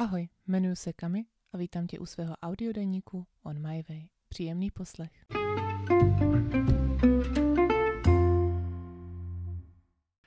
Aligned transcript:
Ahoj, 0.00 0.28
jmenuji 0.46 0.76
se 0.76 0.92
Kami 0.92 1.24
a 1.52 1.56
vítám 1.56 1.86
tě 1.86 1.98
u 1.98 2.06
svého 2.06 2.34
audiodeníku 2.42 3.26
On 3.42 3.68
My 3.68 3.84
Way. 3.88 4.08
Příjemný 4.28 4.70
poslech. 4.70 5.26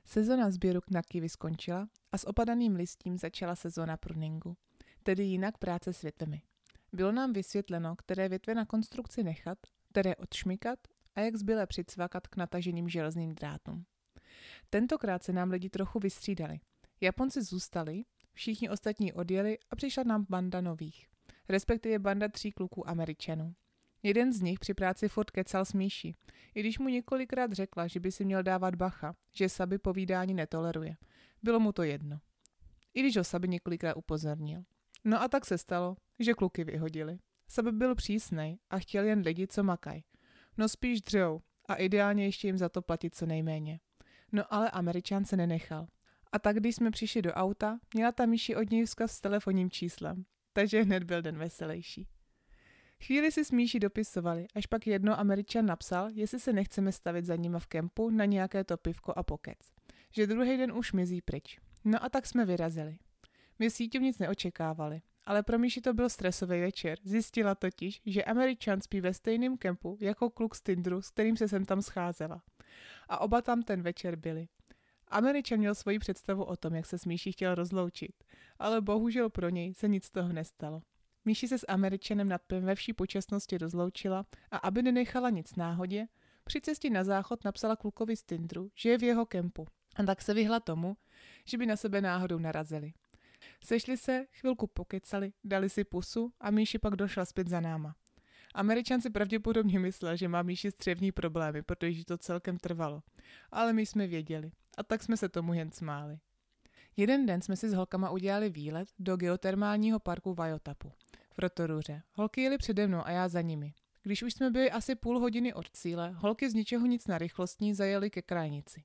Sezona 0.06 0.52
sběru 0.52 0.80
na 0.92 1.02
kivy 1.02 1.30
skončila 1.30 1.88
a 2.12 2.18
s 2.18 2.28
opadaným 2.28 2.76
listím 2.76 3.18
začala 3.18 3.56
sezona 3.56 3.98
pruningu, 3.98 4.58
tedy 5.04 5.24
jinak 5.24 5.58
práce 5.58 5.94
s 5.94 6.02
větvemi. 6.02 6.42
Bylo 6.92 7.12
nám 7.12 7.34
vysvětleno, 7.34 7.96
které 7.96 8.30
větve 8.30 8.56
na 8.56 8.66
konstrukci 8.66 9.24
nechat, 9.24 9.58
které 9.90 10.16
odšmikat 10.16 10.80
a 11.16 11.22
jak 11.22 11.36
zbyle 11.36 11.68
přicvakat 11.68 12.28
k 12.28 12.38
nataženým 12.38 12.90
železným 12.90 13.36
drátům. 13.36 13.86
Tentokrát 14.70 15.24
se 15.24 15.34
nám 15.34 15.50
lidi 15.52 15.70
trochu 15.70 16.00
vystřídali. 16.00 16.60
Japonci 17.02 17.42
zůstali, 17.42 18.04
všichni 18.34 18.70
ostatní 18.70 19.14
odjeli 19.14 19.58
a 19.70 19.76
přišla 19.76 20.04
nám 20.04 20.26
banda 20.30 20.62
nových, 20.62 21.08
respektive 21.50 22.00
banda 22.00 22.28
tří 22.28 22.52
kluků 22.52 22.90
američanů. 22.90 23.54
Jeden 24.04 24.34
z 24.34 24.42
nich 24.42 24.60
při 24.60 24.74
práci 24.74 25.08
furt 25.08 25.32
kecal 25.32 25.66
s 25.66 25.74
Míši, 25.74 26.16
i 26.56 26.60
když 26.60 26.80
mu 26.80 26.90
několikrát 26.90 27.52
řekla, 27.52 27.88
že 27.88 28.00
by 28.00 28.12
si 28.12 28.26
měl 28.26 28.44
dávat 28.44 28.76
bacha, 28.76 29.16
že 29.34 29.50
Saby 29.50 29.78
povídání 29.78 30.34
netoleruje. 30.34 30.96
Bylo 31.44 31.60
mu 31.60 31.72
to 31.72 31.84
jedno. 31.84 32.20
I 32.94 33.00
když 33.00 33.18
ho 33.18 33.24
Saby 33.24 33.48
několikrát 33.48 33.96
upozornil. 33.96 34.64
No 35.04 35.22
a 35.22 35.28
tak 35.28 35.46
se 35.46 35.58
stalo, 35.58 35.96
že 36.20 36.34
kluky 36.34 36.64
vyhodili. 36.64 37.20
Saby 37.48 37.72
byl 37.72 37.96
přísnej 37.96 38.60
a 38.70 38.80
chtěl 38.80 39.04
jen 39.04 39.20
lidi, 39.20 39.48
co 39.48 39.64
makaj. 39.64 40.02
No 40.58 40.70
spíš 40.70 41.02
dřou 41.02 41.42
a 41.68 41.76
ideálně 41.76 42.26
ještě 42.26 42.48
jim 42.48 42.58
za 42.58 42.70
to 42.70 42.82
platit 42.82 43.16
co 43.16 43.26
nejméně. 43.26 43.80
No 44.32 44.54
ale 44.54 44.72
američan 44.72 45.26
se 45.26 45.38
nenechal. 45.38 45.88
A 46.34 46.40
tak, 46.40 46.58
když 46.58 46.76
jsme 46.76 46.92
přišli 46.92 47.22
do 47.22 47.34
auta, 47.34 47.80
měla 47.94 48.12
ta 48.12 48.26
Míši 48.26 48.56
od 48.56 48.72
něj 48.72 48.86
vzkaz 48.86 49.12
s 49.12 49.22
telefonním 49.22 49.70
číslem. 49.70 50.26
Takže 50.54 50.82
hned 50.82 51.04
byl 51.04 51.22
den 51.22 51.38
veselější. 51.38 52.08
Chvíli 53.06 53.32
si 53.32 53.46
s 53.46 53.52
Míši 53.52 53.80
dopisovali, 53.80 54.48
až 54.56 54.66
pak 54.66 54.88
jedno 54.88 55.20
američan 55.20 55.66
napsal, 55.66 56.10
jestli 56.14 56.40
se 56.40 56.54
nechceme 56.54 56.92
stavit 56.92 57.26
za 57.26 57.36
nima 57.36 57.60
v 57.60 57.68
kempu 57.68 58.10
na 58.10 58.26
nějaké 58.26 58.64
to 58.64 58.78
pivko 58.78 59.14
a 59.16 59.24
pokec. 59.24 59.58
Že 60.12 60.28
druhý 60.28 60.58
den 60.58 60.72
už 60.72 60.94
mizí 60.94 61.22
pryč. 61.22 61.60
No 61.86 62.04
a 62.04 62.10
tak 62.10 62.26
jsme 62.26 62.46
vyrazili. 62.46 62.98
My 63.60 63.70
s 63.70 63.80
nic 63.80 64.20
neočekávali, 64.20 65.02
ale 65.26 65.44
pro 65.44 65.60
Míši 65.60 65.82
to 65.82 65.94
byl 65.94 66.10
stresový 66.10 66.62
večer. 66.62 66.98
Zjistila 67.04 67.56
totiž, 67.56 68.02
že 68.06 68.24
američan 68.24 68.82
spí 68.82 69.02
ve 69.02 69.14
stejném 69.14 69.58
kempu 69.58 69.98
jako 70.02 70.30
kluk 70.30 70.56
z 70.56 70.62
Tindru, 70.62 71.02
s 71.02 71.10
kterým 71.10 71.38
se 71.38 71.48
sem 71.48 71.66
tam 71.66 71.82
scházela. 71.82 72.44
A 73.10 73.22
oba 73.22 73.42
tam 73.42 73.62
ten 73.62 73.82
večer 73.82 74.16
byli. 74.16 74.48
Američan 75.14 75.60
měl 75.60 75.76
svoji 75.76 76.00
představu 76.00 76.44
o 76.44 76.56
tom, 76.56 76.76
jak 76.76 76.86
se 76.86 76.98
s 76.98 77.06
Míší 77.06 77.32
chtěl 77.32 77.56
rozloučit, 77.56 78.24
ale 78.60 78.82
bohužel 78.82 79.30
pro 79.30 79.50
něj 79.50 79.74
se 79.74 79.88
nic 79.88 80.06
z 80.06 80.12
toho 80.12 80.34
nestalo. 80.34 80.82
Míši 81.26 81.48
se 81.48 81.58
s 81.58 81.66
Američanem 81.68 82.30
nad 82.30 82.42
ve 82.60 82.76
vší 82.76 82.94
počasnosti 82.94 83.58
rozloučila 83.58 84.26
a 84.52 84.58
aby 84.58 84.82
nenechala 84.82 85.30
nic 85.30 85.56
náhodě, 85.56 86.08
při 86.44 86.62
cestě 86.62 86.90
na 86.90 87.04
záchod 87.04 87.44
napsala 87.46 87.76
klukovi 87.76 88.16
z 88.16 88.24
Tindru, 88.24 88.72
že 88.76 88.90
je 88.90 88.98
v 88.98 89.04
jeho 89.04 89.26
kempu. 89.26 89.68
A 89.96 90.04
tak 90.04 90.22
se 90.22 90.34
vyhla 90.34 90.60
tomu, 90.60 90.98
že 91.46 91.58
by 91.58 91.66
na 91.66 91.76
sebe 91.76 92.02
náhodou 92.02 92.40
narazili. 92.40 92.94
Sešli 93.64 93.98
se, 93.98 94.26
chvilku 94.32 94.68
pokecali, 94.68 95.34
dali 95.44 95.70
si 95.70 95.84
pusu 95.84 96.34
a 96.40 96.52
Míši 96.52 96.80
pak 96.80 96.96
došla 96.96 97.26
zpět 97.26 97.48
za 97.48 97.60
náma. 97.60 97.96
Američan 98.56 99.02
si 99.02 99.10
pravděpodobně 99.10 99.80
myslel, 99.80 100.16
že 100.16 100.28
má 100.28 100.42
Míši 100.42 100.72
střevní 100.72 101.12
problémy, 101.12 101.62
protože 101.62 102.06
to 102.06 102.18
celkem 102.18 102.58
trvalo. 102.58 103.04
Ale 103.52 103.74
my 103.74 103.86
jsme 103.86 104.08
věděli. 104.08 104.52
A 104.78 104.84
tak 104.84 105.04
jsme 105.04 105.18
se 105.18 105.30
tomu 105.30 105.54
jen 105.54 105.72
smáli. 105.72 106.20
Jeden 106.98 107.26
den 107.26 107.42
jsme 107.42 107.56
si 107.56 107.70
s 107.70 107.74
holkama 107.74 108.10
udělali 108.10 108.50
výlet 108.50 108.90
do 109.00 109.18
geotermálního 109.18 110.00
parku 110.00 110.34
Vajotapu 110.34 110.92
v 111.34 111.40
Rotoruře. 111.40 112.02
Holky 112.14 112.42
jeli 112.42 112.58
přede 112.58 112.88
mnou 112.88 113.02
a 113.06 113.12
já 113.12 113.28
za 113.28 113.42
nimi. 113.42 113.74
Když 114.04 114.24
už 114.24 114.34
jsme 114.34 114.50
byli 114.50 114.72
asi 114.72 114.96
půl 114.96 115.20
hodiny 115.20 115.54
od 115.54 115.72
cíle, 115.72 116.12
holky 116.18 116.50
z 116.50 116.54
ničeho 116.54 116.86
nic 116.86 117.08
na 117.08 117.18
rychlostní 117.18 117.74
zajeli 117.74 118.10
ke 118.10 118.22
krajnici. 118.22 118.84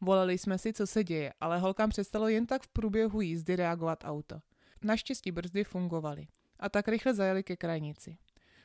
Volali 0.00 0.38
jsme 0.38 0.58
si, 0.58 0.72
co 0.72 0.86
se 0.86 1.04
děje, 1.04 1.32
ale 1.40 1.58
holkám 1.58 1.90
přestalo 1.90 2.28
jen 2.28 2.46
tak 2.46 2.62
v 2.62 2.68
průběhu 2.68 3.20
jízdy 3.20 3.56
reagovat 3.56 4.04
auto. 4.04 4.40
Naštěstí 4.82 5.32
brzdy 5.32 5.64
fungovaly 5.64 6.26
a 6.60 6.68
tak 6.68 6.88
rychle 6.88 7.14
zajeli 7.14 7.42
ke 7.42 7.56
krajnici. 7.56 8.16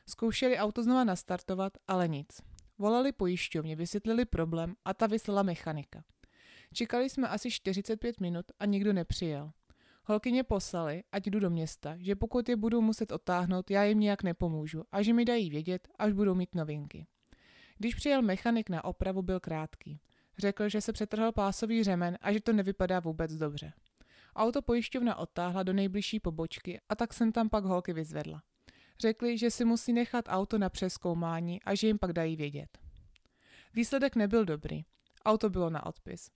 Zkoušeli 0.08 0.58
auto 0.58 0.84
znova 0.84 1.04
nastartovat, 1.04 1.78
ale 1.88 2.08
nic. 2.08 2.42
Volali 2.78 3.12
pojišťovně, 3.12 3.76
vysvětlili 3.76 4.26
problém 4.26 4.76
a 4.86 4.94
ta 4.94 5.08
vyslala 5.08 5.44
mechanika. 5.44 6.04
Čekali 6.74 7.10
jsme 7.10 7.28
asi 7.28 7.52
45 7.52 8.20
minut 8.20 8.46
a 8.60 8.66
nikdo 8.66 8.94
nepřijel. 8.94 9.52
Holkyně 10.06 10.44
poslali, 10.44 11.04
ať 11.12 11.28
jdu 11.28 11.40
do 11.40 11.50
města, 11.50 11.96
že 12.00 12.16
pokud 12.16 12.50
je 12.50 12.56
budu 12.56 12.82
muset 12.82 13.12
otáhnout, 13.12 13.72
já 13.72 13.84
jim 13.84 14.00
nijak 14.00 14.24
nepomůžu 14.24 14.84
a 14.92 15.02
že 15.02 15.14
mi 15.14 15.26
dají 15.26 15.50
vědět, 15.50 15.88
až 16.00 16.14
budou 16.14 16.36
mít 16.36 16.56
novinky. 16.56 17.08
Když 17.78 17.96
přijel 17.96 18.22
mechanik 18.22 18.70
na 18.70 18.84
opravu, 18.84 19.22
byl 19.22 19.40
krátký. 19.40 20.00
Řekl, 20.38 20.70
že 20.70 20.82
se 20.82 20.94
přetrhl 20.94 21.32
pásový 21.32 21.84
řemen 21.84 22.18
a 22.22 22.34
že 22.34 22.42
to 22.42 22.54
nevypadá 22.54 23.00
vůbec 23.00 23.34
dobře. 23.34 23.74
Auto 24.36 24.62
pojišťovna 24.62 25.16
odtáhla 25.16 25.64
do 25.64 25.74
nejbližší 25.74 26.20
pobočky 26.20 26.82
a 26.90 26.96
tak 26.96 27.14
jsem 27.14 27.32
tam 27.32 27.50
pak 27.50 27.64
holky 27.64 27.94
vyzvedla. 27.94 28.44
Řekli, 29.00 29.38
že 29.38 29.52
si 29.52 29.66
musí 29.66 29.94
nechat 29.94 30.26
auto 30.28 30.58
na 30.58 30.70
přeskoumání 30.70 31.64
a 31.64 31.76
že 31.76 31.88
jim 31.88 32.00
pak 32.00 32.14
dají 32.14 32.36
vědět. 32.36 32.78
Výsledek 33.74 34.16
nebyl 34.16 34.46
dobrý. 34.46 34.82
Auto 35.26 35.50
bylo 35.50 35.70
na 35.70 35.86
odpis. 35.86 36.32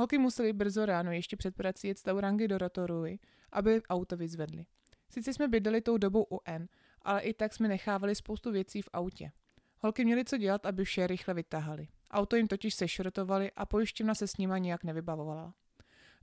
Holky 0.00 0.18
museli 0.18 0.52
brzo 0.52 0.86
ráno 0.86 1.12
ještě 1.12 1.36
před 1.36 1.56
prací 1.56 1.88
jet 1.88 1.98
z 1.98 2.02
Taurangy 2.02 2.48
do 2.48 2.58
Rotoruji, 2.58 3.18
aby 3.52 3.82
auto 3.82 4.16
vyzvedli. 4.16 4.66
Sice 5.10 5.32
jsme 5.32 5.48
bydleli 5.48 5.80
tou 5.80 5.96
dobou 5.96 6.26
u 6.30 6.40
N, 6.44 6.68
ale 7.02 7.20
i 7.20 7.34
tak 7.34 7.54
jsme 7.54 7.68
nechávali 7.68 8.14
spoustu 8.14 8.52
věcí 8.52 8.82
v 8.82 8.88
autě. 8.92 9.32
Holky 9.78 10.04
měly 10.04 10.24
co 10.24 10.36
dělat, 10.36 10.66
aby 10.66 10.84
vše 10.84 11.06
rychle 11.06 11.34
vytahali. 11.34 11.88
Auto 12.10 12.36
jim 12.36 12.48
totiž 12.48 12.74
sešrotovali 12.74 13.50
a 13.56 13.66
pojišťovna 13.66 14.14
se 14.14 14.26
s 14.26 14.36
nima 14.36 14.58
nijak 14.58 14.84
nevybavovala. 14.84 15.54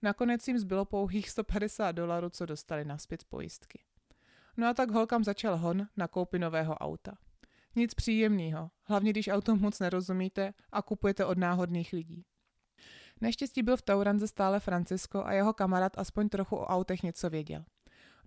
Nakonec 0.01 0.47
jim 0.47 0.59
zbylo 0.59 0.85
pouhých 0.85 1.29
150 1.29 1.91
dolarů, 1.91 2.29
co 2.29 2.45
dostali 2.45 2.85
naspět 2.85 3.21
z 3.21 3.23
pojistky. 3.23 3.83
No 4.57 4.67
a 4.67 4.73
tak 4.73 4.91
holkám 4.91 5.23
začal 5.23 5.57
hon 5.57 5.87
na 5.97 6.07
koupi 6.07 6.39
nového 6.39 6.75
auta. 6.75 7.17
Nic 7.75 7.93
příjemného, 7.93 8.71
hlavně 8.83 9.11
když 9.11 9.27
auto 9.27 9.55
moc 9.55 9.79
nerozumíte 9.79 10.53
a 10.71 10.81
kupujete 10.81 11.25
od 11.25 11.37
náhodných 11.37 11.93
lidí. 11.93 12.25
Naštěstí 13.21 13.63
byl 13.63 13.77
v 13.77 13.81
Tauranze 13.81 14.27
stále 14.27 14.59
Francisco 14.59 15.25
a 15.25 15.33
jeho 15.33 15.53
kamarád 15.53 15.97
aspoň 15.97 16.29
trochu 16.29 16.55
o 16.55 16.65
autech 16.65 17.03
něco 17.03 17.29
věděl. 17.29 17.63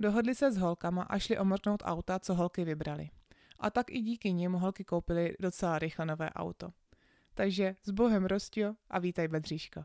Dohodli 0.01 0.34
se 0.34 0.53
s 0.53 0.56
holkama 0.56 1.03
a 1.03 1.19
šli 1.19 1.39
omrknout 1.39 1.83
auta, 1.84 2.19
co 2.19 2.34
holky 2.34 2.65
vybrali. 2.65 3.11
A 3.59 3.71
tak 3.71 3.91
i 3.91 4.00
díky 4.00 4.33
nim 4.33 4.53
holky 4.53 4.84
koupili 4.84 5.34
docela 5.41 5.79
rychle 5.79 6.06
nové 6.06 6.31
auto. 6.31 6.71
Takže 7.34 7.75
s 7.83 7.91
bohem 7.91 8.25
Rostio 8.25 8.75
a 8.91 8.99
vítaj 8.99 9.29
Bedříško. 9.29 9.84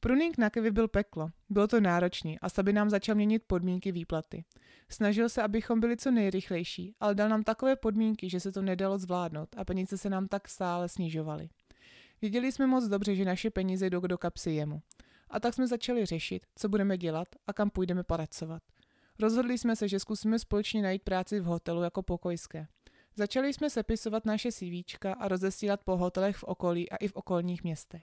Pruning 0.00 0.38
na 0.38 0.50
Kevy 0.50 0.70
byl 0.70 0.88
peklo. 0.88 1.30
Bylo 1.50 1.66
to 1.66 1.80
náročný 1.80 2.38
a 2.38 2.48
Saby 2.48 2.72
nám 2.72 2.90
začal 2.90 3.14
měnit 3.14 3.42
podmínky 3.46 3.92
výplaty. 3.92 4.44
Snažil 4.88 5.28
se, 5.28 5.42
abychom 5.42 5.80
byli 5.80 5.96
co 5.96 6.10
nejrychlejší, 6.10 6.94
ale 7.00 7.14
dal 7.14 7.28
nám 7.28 7.42
takové 7.42 7.76
podmínky, 7.76 8.30
že 8.30 8.40
se 8.40 8.52
to 8.52 8.62
nedalo 8.62 8.98
zvládnout 8.98 9.48
a 9.56 9.64
peníze 9.64 9.98
se 9.98 10.10
nám 10.10 10.28
tak 10.28 10.48
stále 10.48 10.88
snižovaly. 10.88 11.48
Věděli 12.22 12.52
jsme 12.52 12.66
moc 12.66 12.84
dobře, 12.84 13.14
že 13.14 13.24
naše 13.24 13.50
peníze 13.50 13.90
jdou 13.90 14.00
do 14.00 14.18
kapsy 14.18 14.50
jemu. 14.50 14.82
A 15.30 15.40
tak 15.40 15.54
jsme 15.54 15.66
začali 15.66 16.06
řešit, 16.06 16.46
co 16.56 16.68
budeme 16.68 16.98
dělat 16.98 17.28
a 17.46 17.52
kam 17.52 17.70
půjdeme 17.70 18.04
pracovat. 18.04 18.62
Rozhodli 19.18 19.58
jsme 19.58 19.76
se, 19.76 19.88
že 19.88 20.00
zkusíme 20.00 20.38
společně 20.38 20.82
najít 20.82 21.02
práci 21.02 21.40
v 21.40 21.44
hotelu 21.44 21.82
jako 21.82 22.02
pokojské. 22.02 22.66
Začali 23.16 23.54
jsme 23.54 23.70
sepisovat 23.70 24.24
naše 24.24 24.52
CVčka 24.52 25.12
a 25.12 25.28
rozesílat 25.28 25.80
po 25.84 25.96
hotelech 25.96 26.36
v 26.36 26.44
okolí 26.44 26.90
a 26.90 26.96
i 26.96 27.08
v 27.08 27.12
okolních 27.16 27.64
městech. 27.64 28.02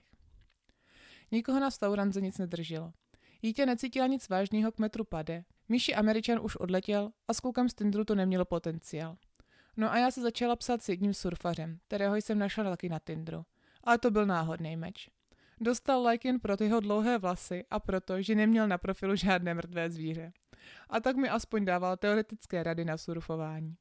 Nikoho 1.32 1.60
na 1.60 1.70
Stauranze 1.70 2.20
nic 2.20 2.38
nedrželo. 2.38 2.92
Jítě 3.42 3.66
necítila 3.66 4.06
nic 4.06 4.28
vážného 4.28 4.72
k 4.72 4.78
metru 4.78 5.04
pade. 5.04 5.44
Míši 5.68 5.94
Američan 5.94 6.40
už 6.42 6.56
odletěl 6.56 7.10
a 7.28 7.34
s 7.34 7.40
klukem 7.40 7.68
z 7.68 7.74
Tindru 7.74 8.04
to 8.04 8.14
nemělo 8.14 8.44
potenciál. 8.44 9.16
No 9.76 9.92
a 9.92 9.98
já 9.98 10.10
se 10.10 10.22
začala 10.22 10.56
psát 10.56 10.82
s 10.82 10.88
jedním 10.88 11.14
surfařem, 11.14 11.78
kterého 11.86 12.16
jsem 12.16 12.38
našla 12.38 12.64
taky 12.64 12.88
na 12.88 12.98
Tindru 12.98 13.44
ale 13.90 13.98
to 13.98 14.10
byl 14.10 14.26
náhodný 14.26 14.76
meč. 14.76 15.10
Dostal 15.60 16.06
like 16.06 16.28
jen 16.28 16.40
pro 16.40 16.54
jeho 16.60 16.80
dlouhé 16.80 17.18
vlasy 17.18 17.64
a 17.70 17.80
proto, 17.80 18.22
že 18.22 18.34
neměl 18.34 18.68
na 18.68 18.78
profilu 18.78 19.16
žádné 19.16 19.54
mrtvé 19.54 19.90
zvíře. 19.90 20.32
A 20.88 21.00
tak 21.00 21.16
mi 21.16 21.28
aspoň 21.28 21.64
dával 21.64 21.96
teoretické 21.96 22.62
rady 22.62 22.84
na 22.84 22.96
surfování. 22.96 23.76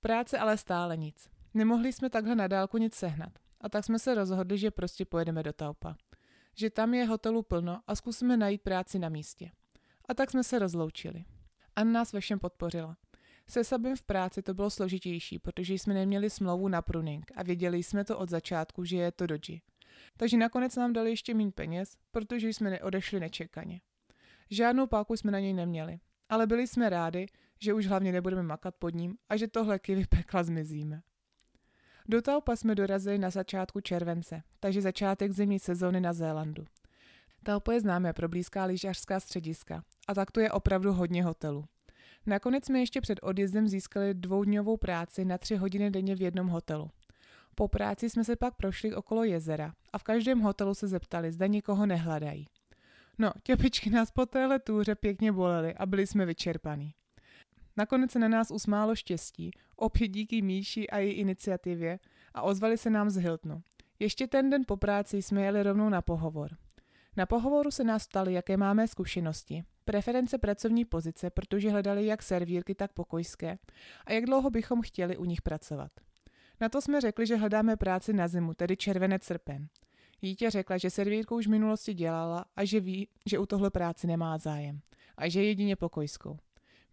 Práce 0.00 0.38
ale 0.38 0.56
stále 0.56 0.96
nic. 0.96 1.30
Nemohli 1.54 1.92
jsme 1.92 2.10
takhle 2.10 2.34
na 2.34 2.48
dálku 2.48 2.78
nic 2.78 2.94
sehnat. 2.94 3.32
A 3.60 3.68
tak 3.68 3.84
jsme 3.84 3.98
se 3.98 4.14
rozhodli, 4.14 4.58
že 4.58 4.70
prostě 4.70 5.04
pojedeme 5.04 5.42
do 5.42 5.52
Taupa. 5.52 5.96
Že 6.54 6.70
tam 6.70 6.94
je 6.94 7.04
hotelu 7.04 7.42
plno 7.42 7.80
a 7.86 7.94
zkusíme 7.94 8.36
najít 8.36 8.62
práci 8.62 8.98
na 8.98 9.08
místě. 9.08 9.50
A 10.08 10.14
tak 10.14 10.30
jsme 10.30 10.44
se 10.44 10.58
rozloučili. 10.58 11.24
Anna 11.76 11.92
nás 11.92 12.12
ve 12.12 12.20
všem 12.20 12.38
podpořila. 12.38 12.96
Se 13.48 13.64
Sabem 13.64 13.96
v 13.96 14.02
práci 14.02 14.42
to 14.42 14.54
bylo 14.54 14.70
složitější, 14.70 15.38
protože 15.38 15.74
jsme 15.74 15.94
neměli 15.94 16.30
smlouvu 16.30 16.68
na 16.68 16.82
pruning 16.82 17.32
a 17.34 17.42
věděli 17.42 17.82
jsme 17.82 18.04
to 18.04 18.18
od 18.18 18.30
začátku, 18.30 18.84
že 18.84 18.96
je 18.96 19.12
to 19.12 19.26
doji. 19.26 19.60
Takže 20.16 20.36
nakonec 20.36 20.76
nám 20.76 20.92
dali 20.92 21.10
ještě 21.10 21.34
méně 21.34 21.52
peněz, 21.52 21.96
protože 22.10 22.48
jsme 22.48 22.70
neodešli 22.70 23.20
nečekaně. 23.20 23.80
Žádnou 24.50 24.86
páku 24.86 25.16
jsme 25.16 25.32
na 25.32 25.40
něj 25.40 25.52
neměli. 25.52 25.98
ale 26.28 26.46
byli 26.46 26.66
jsme 26.66 26.88
rádi, 26.88 27.26
že 27.60 27.74
už 27.74 27.86
hlavně 27.86 28.12
nebudeme 28.12 28.42
makat 28.42 28.74
pod 28.74 28.94
ním 28.94 29.16
a 29.28 29.36
že 29.36 29.48
tohle 29.48 29.78
kivy 29.78 30.06
pekla 30.06 30.42
zmizíme. 30.42 31.02
Do 32.08 32.22
Taupa 32.22 32.56
jsme 32.56 32.74
dorazili 32.74 33.18
na 33.18 33.30
začátku 33.30 33.80
července, 33.80 34.42
takže 34.60 34.82
začátek 34.82 35.32
zimní 35.32 35.58
sezóny 35.58 36.00
na 36.00 36.12
Zélandu. 36.12 36.64
Taupo 37.42 37.72
je 37.72 37.80
známé 37.80 38.12
pro 38.12 38.28
blízká 38.28 38.64
lyžařská 38.64 39.20
střediska 39.20 39.84
a 40.08 40.14
tak 40.14 40.30
to 40.30 40.40
je 40.40 40.52
opravdu 40.52 40.92
hodně 40.92 41.24
hotelů. 41.24 41.64
Nakonec 42.26 42.64
jsme 42.64 42.78
ještě 42.78 43.00
před 43.00 43.18
odjezdem 43.22 43.68
získali 43.68 44.14
dvoudňovou 44.14 44.76
práci 44.76 45.24
na 45.24 45.38
tři 45.38 45.56
hodiny 45.56 45.90
denně 45.90 46.16
v 46.16 46.22
jednom 46.22 46.46
hotelu. 46.48 46.90
Po 47.54 47.68
práci 47.68 48.10
jsme 48.10 48.24
se 48.24 48.36
pak 48.36 48.54
prošli 48.54 48.94
okolo 48.94 49.24
jezera 49.24 49.72
a 49.92 49.98
v 49.98 50.02
každém 50.02 50.40
hotelu 50.40 50.74
se 50.74 50.88
zeptali, 50.88 51.32
zda 51.32 51.46
nikoho 51.46 51.86
nehladají. 51.86 52.46
No, 53.18 53.32
těpičky 53.42 53.90
nás 53.90 54.10
po 54.10 54.26
téhle 54.26 54.58
túře 54.58 54.94
pěkně 54.94 55.32
bolely 55.32 55.74
a 55.74 55.86
byli 55.86 56.06
jsme 56.06 56.26
vyčerpaní. 56.26 56.94
Nakonec 57.76 58.10
se 58.10 58.18
na 58.18 58.28
nás 58.28 58.50
usmálo 58.50 58.96
štěstí, 58.96 59.50
opět 59.76 60.08
díky 60.08 60.42
Míši 60.42 60.90
a 60.90 60.98
její 60.98 61.12
iniciativě 61.12 61.98
a 62.34 62.42
ozvali 62.42 62.78
se 62.78 62.90
nám 62.90 63.10
z 63.10 63.16
Hiltonu. 63.16 63.62
Ještě 63.98 64.26
ten 64.26 64.50
den 64.50 64.62
po 64.66 64.76
práci 64.76 65.22
jsme 65.22 65.42
jeli 65.42 65.62
rovnou 65.62 65.88
na 65.88 66.02
pohovor. 66.02 66.56
Na 67.16 67.26
pohovoru 67.26 67.70
se 67.70 67.84
nás 67.84 68.06
ptali, 68.06 68.32
jaké 68.32 68.56
máme 68.56 68.88
zkušenosti, 68.88 69.64
preference 69.86 70.38
pracovní 70.38 70.84
pozice, 70.84 71.30
protože 71.30 71.70
hledali 71.70 72.06
jak 72.06 72.22
servírky, 72.22 72.74
tak 72.74 72.92
pokojské 72.92 73.58
a 74.06 74.12
jak 74.12 74.24
dlouho 74.24 74.50
bychom 74.50 74.82
chtěli 74.82 75.16
u 75.16 75.24
nich 75.24 75.42
pracovat. 75.42 75.90
Na 76.60 76.68
to 76.68 76.80
jsme 76.80 77.00
řekli, 77.00 77.26
že 77.26 77.36
hledáme 77.36 77.76
práci 77.76 78.12
na 78.12 78.28
zimu, 78.28 78.54
tedy 78.54 78.76
červenec 78.76 79.24
srpen. 79.24 79.68
Dítě 80.20 80.50
řekla, 80.50 80.78
že 80.78 80.90
servírku 80.90 81.36
už 81.36 81.46
v 81.46 81.50
minulosti 81.50 81.94
dělala 81.94 82.44
a 82.56 82.64
že 82.64 82.80
ví, 82.80 83.08
že 83.26 83.38
u 83.38 83.46
tohle 83.46 83.70
práci 83.70 84.06
nemá 84.06 84.38
zájem 84.38 84.80
a 85.16 85.28
že 85.28 85.40
je 85.40 85.46
jedině 85.46 85.76
pokojskou. 85.76 86.38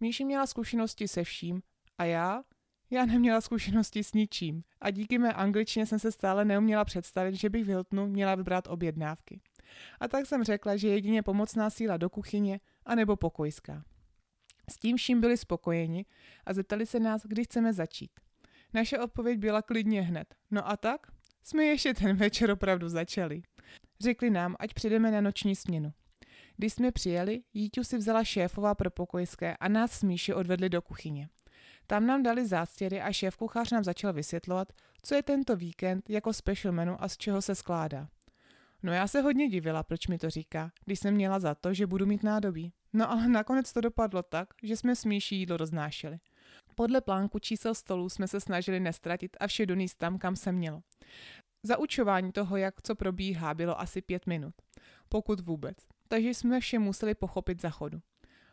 Míši 0.00 0.24
měla 0.24 0.46
zkušenosti 0.46 1.08
se 1.08 1.24
vším 1.24 1.62
a 1.98 2.04
já? 2.04 2.42
Já 2.90 3.06
neměla 3.06 3.40
zkušenosti 3.40 4.04
s 4.04 4.12
ničím 4.12 4.64
a 4.80 4.90
díky 4.90 5.18
mé 5.18 5.32
angličtině 5.32 5.86
jsem 5.86 5.98
se 5.98 6.12
stále 6.12 6.44
neuměla 6.44 6.84
představit, 6.84 7.34
že 7.34 7.50
bych 7.50 7.64
v 7.64 7.68
Hiltonu 7.68 8.06
měla 8.06 8.34
vybrat 8.34 8.66
objednávky. 8.66 9.40
A 10.00 10.08
tak 10.08 10.26
jsem 10.26 10.44
řekla, 10.44 10.76
že 10.76 10.88
jedině 10.88 11.22
pomocná 11.22 11.70
síla 11.70 11.96
do 11.96 12.10
kuchyně 12.10 12.60
anebo 12.86 13.16
pokojská. 13.16 13.84
S 14.70 14.78
tím 14.78 14.96
vším 14.96 15.20
byli 15.20 15.36
spokojeni 15.36 16.04
a 16.46 16.52
zeptali 16.52 16.86
se 16.86 17.00
nás, 17.00 17.22
kdy 17.26 17.44
chceme 17.44 17.72
začít. 17.72 18.10
Naše 18.74 18.98
odpověď 18.98 19.38
byla 19.38 19.62
klidně 19.62 20.02
hned. 20.02 20.34
No 20.50 20.68
a 20.68 20.76
tak? 20.76 21.06
Jsme 21.42 21.64
ještě 21.64 21.94
ten 21.94 22.16
večer 22.16 22.50
opravdu 22.50 22.88
začali. 22.88 23.42
Řekli 24.00 24.30
nám, 24.30 24.56
ať 24.58 24.74
přijdeme 24.74 25.10
na 25.10 25.20
noční 25.20 25.56
směnu. 25.56 25.92
Když 26.56 26.72
jsme 26.72 26.92
přijeli, 26.92 27.42
Jíťu 27.54 27.84
si 27.84 27.96
vzala 27.98 28.24
šéfová 28.24 28.74
pro 28.74 28.90
pokojské 28.90 29.56
a 29.56 29.68
nás 29.68 29.92
s 29.92 30.02
Míši 30.02 30.34
odvedli 30.34 30.68
do 30.68 30.82
kuchyně. 30.82 31.28
Tam 31.86 32.06
nám 32.06 32.22
dali 32.22 32.46
zástěry 32.46 33.00
a 33.00 33.12
šéf 33.12 33.36
kuchař 33.36 33.70
nám 33.70 33.84
začal 33.84 34.12
vysvětlovat, 34.12 34.72
co 35.02 35.14
je 35.14 35.22
tento 35.22 35.56
víkend 35.56 36.10
jako 36.10 36.32
special 36.32 36.74
menu 36.74 36.96
a 37.02 37.08
z 37.08 37.16
čeho 37.16 37.42
se 37.42 37.54
skládá. 37.54 38.08
No 38.84 38.92
já 38.92 39.08
se 39.08 39.20
hodně 39.20 39.48
divila, 39.48 39.82
proč 39.82 40.06
mi 40.06 40.18
to 40.18 40.30
říká, 40.30 40.70
když 40.84 41.00
jsem 41.00 41.14
měla 41.14 41.40
za 41.40 41.54
to, 41.54 41.74
že 41.74 41.86
budu 41.86 42.06
mít 42.06 42.22
nádobí. 42.22 42.72
No 42.92 43.10
ale 43.10 43.28
nakonec 43.28 43.72
to 43.72 43.80
dopadlo 43.80 44.22
tak, 44.22 44.48
že 44.62 44.76
jsme 44.76 44.96
s 44.96 45.04
Míší 45.04 45.38
jídlo 45.38 45.56
roznášeli. 45.56 46.18
Podle 46.74 47.00
plánku 47.00 47.38
čísel 47.38 47.74
stolů 47.74 48.08
jsme 48.08 48.28
se 48.28 48.40
snažili 48.40 48.80
nestratit 48.80 49.36
a 49.40 49.46
vše 49.46 49.66
donést 49.66 49.98
tam, 49.98 50.18
kam 50.18 50.36
se 50.36 50.52
mělo. 50.52 50.82
Zaučování 51.62 52.32
toho, 52.32 52.56
jak 52.56 52.82
co 52.82 52.94
probíhá, 52.94 53.54
bylo 53.54 53.80
asi 53.80 54.02
pět 54.02 54.26
minut. 54.26 54.54
Pokud 55.08 55.40
vůbec. 55.40 55.76
Takže 56.08 56.28
jsme 56.28 56.60
vše 56.60 56.78
museli 56.78 57.14
pochopit 57.14 57.60
za 57.60 57.70
chodu. 57.70 57.98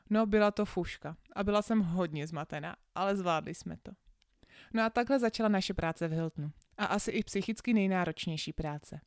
No, 0.10 0.26
byla 0.26 0.52
to 0.52 0.66
fuška 0.66 1.18
a 1.36 1.44
byla 1.44 1.62
jsem 1.62 1.80
hodně 1.80 2.28
zmatená, 2.28 2.76
ale 2.96 3.16
zvládli 3.16 3.56
jsme 3.56 3.78
to. 3.84 3.92
No 4.74 4.84
a 4.84 4.90
takhle 4.90 5.20
začala 5.20 5.50
naše 5.50 5.74
práce 5.74 6.08
v 6.08 6.12
Hiltonu. 6.12 6.52
A 6.78 6.86
asi 6.86 7.12
i 7.12 7.24
psychicky 7.24 7.74
nejnáročnější 7.74 8.54
práce. 8.54 9.00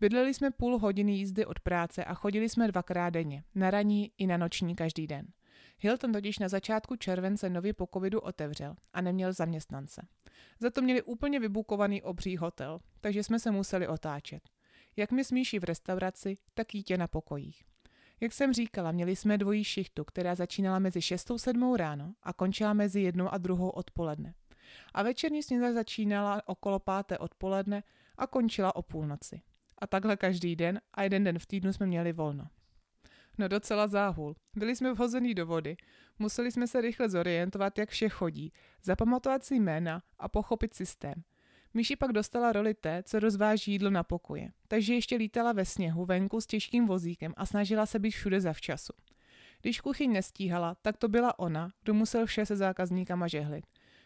Bydleli 0.00 0.34
jsme 0.34 0.50
půl 0.50 0.78
hodiny 0.78 1.12
jízdy 1.12 1.46
od 1.46 1.60
práce 1.60 2.04
a 2.04 2.14
chodili 2.14 2.48
jsme 2.48 2.68
dvakrát 2.68 3.10
denně, 3.10 3.44
na 3.54 3.70
raní 3.70 4.12
i 4.18 4.26
na 4.26 4.36
noční 4.36 4.74
každý 4.74 5.06
den. 5.06 5.26
Hilton 5.80 6.12
totiž 6.12 6.38
na 6.38 6.48
začátku 6.48 6.96
července 6.96 7.50
nově 7.50 7.72
po 7.72 7.88
covidu 7.94 8.20
otevřel 8.20 8.74
a 8.92 9.00
neměl 9.00 9.32
zaměstnance. 9.32 10.06
Za 10.60 10.70
to 10.70 10.82
měli 10.82 11.02
úplně 11.02 11.40
vybukovaný 11.40 12.02
obří 12.02 12.36
hotel, 12.36 12.80
takže 13.00 13.24
jsme 13.24 13.38
se 13.38 13.50
museli 13.50 13.88
otáčet. 13.88 14.42
Jak 14.96 15.12
mi 15.12 15.24
smíší 15.24 15.58
v 15.58 15.64
restauraci, 15.64 16.38
tak 16.54 16.74
jítě 16.74 16.96
na 16.96 17.08
pokojích. 17.08 17.64
Jak 18.20 18.32
jsem 18.32 18.52
říkala, 18.52 18.92
měli 18.92 19.16
jsme 19.16 19.38
dvojí 19.38 19.64
šichtu, 19.64 20.04
která 20.04 20.34
začínala 20.34 20.78
mezi 20.78 21.02
6 21.02 21.30
a 21.30 21.38
7 21.38 21.74
ráno 21.74 22.14
a 22.22 22.32
končila 22.32 22.72
mezi 22.72 23.00
jednou 23.00 23.28
a 23.28 23.38
druhou 23.38 23.68
odpoledne. 23.68 24.34
A 24.94 25.02
večerní 25.02 25.42
směna 25.42 25.72
začínala 25.72 26.42
okolo 26.46 26.78
páté 26.78 27.18
odpoledne 27.18 27.82
a 28.16 28.26
končila 28.26 28.76
o 28.76 28.82
půlnoci. 28.82 29.40
A 29.78 29.86
takhle 29.86 30.16
každý 30.16 30.56
den 30.56 30.80
a 30.94 31.02
jeden 31.02 31.24
den 31.24 31.38
v 31.38 31.46
týdnu 31.46 31.72
jsme 31.72 31.86
měli 31.86 32.12
volno. 32.12 32.46
No 33.38 33.48
docela 33.48 33.86
záhul. 33.86 34.36
Byli 34.56 34.76
jsme 34.76 34.92
vhození 34.92 35.34
do 35.34 35.46
vody. 35.46 35.76
Museli 36.18 36.52
jsme 36.52 36.66
se 36.66 36.80
rychle 36.80 37.08
zorientovat, 37.08 37.78
jak 37.78 37.88
vše 37.88 38.08
chodí, 38.08 38.52
zapamatovat 38.82 39.44
si 39.44 39.54
jména 39.54 40.02
a 40.18 40.28
pochopit 40.28 40.74
systém. 40.74 41.14
Myši 41.74 41.96
pak 41.96 42.12
dostala 42.12 42.52
roli 42.52 42.74
té, 42.74 43.02
co 43.02 43.20
rozváží 43.20 43.72
jídlo 43.72 43.90
na 43.90 44.02
pokoje, 44.02 44.52
takže 44.68 44.94
ještě 44.94 45.16
lítala 45.16 45.52
ve 45.52 45.64
sněhu 45.64 46.04
venku 46.04 46.40
s 46.40 46.46
těžkým 46.46 46.86
vozíkem 46.86 47.34
a 47.36 47.46
snažila 47.46 47.86
se 47.86 47.98
být 47.98 48.10
všude 48.10 48.40
zavčasu. 48.40 48.92
Když 49.62 49.80
kuchyň 49.80 50.12
nestíhala, 50.12 50.74
tak 50.82 50.96
to 50.96 51.08
byla 51.08 51.38
ona, 51.38 51.70
kdo 51.82 51.94
musel 51.94 52.26
vše 52.26 52.46
se 52.46 52.56
zákazníkama 52.56 53.28
žehlit. 53.28 53.64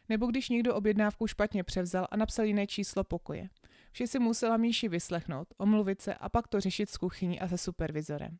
Nebo 0.08 0.26
když 0.26 0.48
někdo 0.48 0.74
objednávku 0.74 1.26
špatně 1.26 1.64
převzal 1.64 2.06
a 2.10 2.16
napsal 2.16 2.44
jiné 2.44 2.66
číslo 2.66 3.04
pokoje. 3.04 3.48
Vše 3.93 4.06
si 4.06 4.19
musela 4.19 4.56
Míši 4.56 4.89
vyslechnout, 4.89 5.49
omluvit 5.59 6.03
se 6.03 6.15
a 6.15 6.29
pak 6.29 6.49
to 6.49 6.61
řešit 6.61 6.91
s 6.91 6.97
kuchyní 6.97 7.41
a 7.41 7.49
se 7.49 7.59
supervizorem. 7.59 8.39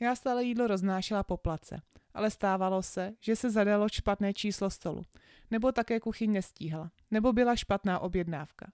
Já 0.00 0.14
stále 0.14 0.44
jídlo 0.44 0.66
roznášela 0.66 1.22
po 1.22 1.36
place, 1.36 1.80
ale 2.14 2.30
stávalo 2.30 2.82
se, 2.82 3.12
že 3.20 3.36
se 3.36 3.50
zadalo 3.50 3.88
špatné 3.88 4.34
číslo 4.34 4.70
stolu, 4.70 5.02
nebo 5.50 5.72
také 5.72 6.00
kuchyň 6.00 6.32
nestíhala, 6.32 6.90
nebo 7.10 7.32
byla 7.32 7.56
špatná 7.56 7.98
objednávka. 7.98 8.72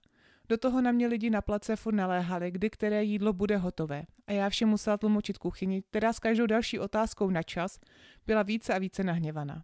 Do 0.49 0.57
toho 0.57 0.81
na 0.81 0.91
mě 0.91 1.07
lidi 1.07 1.29
na 1.29 1.41
place 1.41 1.75
furt 1.75 1.93
naléhali, 1.93 2.51
kdy 2.51 2.69
které 2.69 3.03
jídlo 3.03 3.33
bude 3.33 3.57
hotové 3.57 4.03
a 4.27 4.31
já 4.31 4.49
vše 4.49 4.65
musela 4.65 4.97
tlumočit 4.97 5.37
kuchyni, 5.37 5.81
která 5.81 6.13
s 6.13 6.19
každou 6.19 6.45
další 6.45 6.79
otázkou 6.79 7.29
na 7.29 7.43
čas 7.43 7.79
byla 8.25 8.43
více 8.43 8.73
a 8.73 8.77
více 8.77 9.03
nahněvaná. 9.03 9.63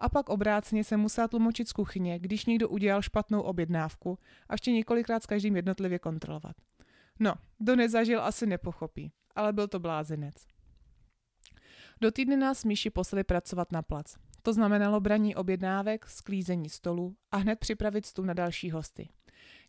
A 0.00 0.08
pak 0.08 0.28
obráceně 0.28 0.84
se 0.84 0.96
musela 0.96 1.28
tlumočit 1.28 1.68
z 1.68 1.72
kuchyně, 1.72 2.18
když 2.18 2.46
někdo 2.46 2.68
udělal 2.68 3.02
špatnou 3.02 3.40
objednávku 3.40 4.18
a 4.48 4.54
ještě 4.54 4.72
několikrát 4.72 5.22
s 5.22 5.26
každým 5.26 5.56
jednotlivě 5.56 5.98
kontrolovat. 5.98 6.56
No, 7.18 7.34
kdo 7.58 7.76
nezažil, 7.76 8.22
asi 8.22 8.46
nepochopí, 8.46 9.12
ale 9.36 9.52
byl 9.52 9.68
to 9.68 9.78
blázinec. 9.78 10.34
Do 12.00 12.10
týdny 12.10 12.36
nás 12.36 12.64
Míši 12.64 12.90
poslali 12.90 13.24
pracovat 13.24 13.72
na 13.72 13.82
plac. 13.82 14.14
To 14.42 14.52
znamenalo 14.52 15.00
braní 15.00 15.36
objednávek, 15.36 16.06
sklízení 16.06 16.68
stolu 16.68 17.16
a 17.32 17.36
hned 17.36 17.58
připravit 17.58 18.06
stůl 18.06 18.26
na 18.26 18.34
další 18.34 18.70
hosty. 18.70 19.08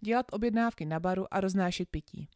Dělat 0.01 0.25
objednávky 0.31 0.85
na 0.85 0.99
baru 0.99 1.33
a 1.33 1.41
roznášet 1.41 1.89
pití. 1.89 2.29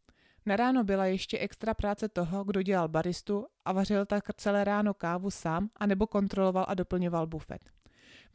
Na 0.45 0.55
ráno 0.55 0.83
byla 0.83 1.05
ještě 1.05 1.39
extra 1.39 1.73
práce 1.73 2.09
toho, 2.09 2.43
kdo 2.43 2.61
dělal 2.61 2.87
baristu 2.87 3.45
a 3.65 3.71
vařil 3.71 4.05
tak 4.05 4.23
celé 4.37 4.63
ráno 4.63 4.93
kávu 4.93 5.31
sám 5.31 5.69
anebo 5.75 6.07
kontroloval 6.07 6.65
a 6.67 6.73
doplňoval 6.73 7.27
bufet. 7.27 7.74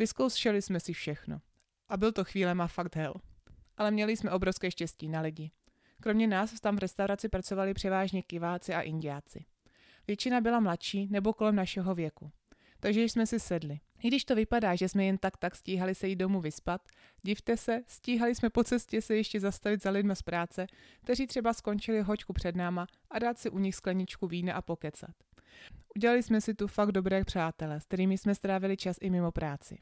Vyzkoušeli 0.01 0.63
jsme 0.63 0.81
si 0.81 0.93
všechno. 0.93 1.41
A 1.89 1.97
byl 1.97 2.13
to 2.13 2.25
chvílema 2.25 2.67
fakt 2.67 2.97
hell. 2.97 3.15
Ale 3.77 3.91
měli 3.91 4.17
jsme 4.17 4.31
obrovské 4.31 4.71
štěstí 4.71 5.09
na 5.09 5.21
lidi. 5.21 5.51
Kromě 6.03 6.27
nás 6.27 6.61
tam 6.61 6.77
v 6.77 6.79
restauraci 6.79 7.29
pracovali 7.29 7.75
převážně 7.75 8.23
kiváci 8.23 8.75
a 8.75 8.81
indiáci. 8.81 9.45
Většina 10.07 10.41
byla 10.41 10.61
mladší 10.61 11.09
nebo 11.11 11.33
kolem 11.33 11.57
našeho 11.57 11.95
věku. 11.95 12.31
Takže 12.81 13.03
jsme 13.03 13.27
si 13.27 13.41
sedli. 13.41 13.81
I 14.03 14.09
když 14.09 14.25
to 14.25 14.35
vypadá, 14.35 14.75
že 14.75 14.89
jsme 14.89 15.05
jen 15.05 15.19
tak 15.19 15.37
tak 15.37 15.57
stíhali 15.57 15.95
se 15.95 16.09
jít 16.09 16.17
domů 16.17 16.41
vyspat, 16.41 16.89
divte 17.23 17.57
se, 17.57 17.83
stíhali 17.87 18.35
jsme 18.35 18.51
po 18.51 18.65
cestě 18.65 19.03
se 19.03 19.17
ještě 19.17 19.41
zastavit 19.41 19.83
za 19.83 19.91
lidmi 19.91 20.17
z 20.17 20.23
práce, 20.23 20.67
kteří 21.03 21.27
třeba 21.27 21.53
skončili 21.53 22.01
hoďku 22.01 22.33
před 22.33 22.57
náma 22.57 22.87
a 23.11 23.19
dát 23.19 23.39
si 23.39 23.51
u 23.51 23.59
nich 23.59 23.75
skleničku 23.75 24.27
vína 24.27 24.55
a 24.55 24.63
pokecat. 24.63 25.15
Udělali 25.97 26.23
jsme 26.23 26.41
si 26.41 26.55
tu 26.55 26.67
fakt 26.67 26.93
dobré 26.93 27.25
přátele, 27.25 27.81
s 27.81 27.85
kterými 27.85 28.19
jsme 28.19 28.35
strávili 28.35 28.77
čas 28.77 28.97
i 29.01 29.11
mimo 29.11 29.33
práci. 29.33 29.79